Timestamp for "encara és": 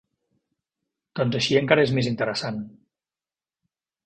1.61-1.93